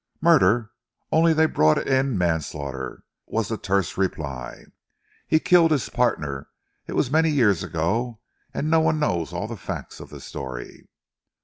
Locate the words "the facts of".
9.47-10.09